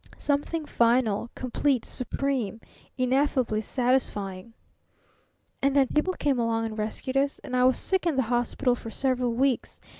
Something 0.17 0.65
final, 0.65 1.29
complete, 1.35 1.85
supreme 1.85 2.59
ineffably 2.97 3.61
satisfying! 3.61 4.55
"And 5.61 5.75
then 5.75 5.89
people 5.93 6.15
came 6.15 6.39
along 6.39 6.65
and 6.65 6.75
rescued 6.75 7.15
us, 7.17 7.37
and 7.43 7.55
I 7.55 7.65
was 7.65 7.77
sick 7.77 8.07
in 8.07 8.15
the 8.15 8.23
hospital 8.23 8.73
for 8.73 8.89
several 8.89 9.31
weeks. 9.33 9.79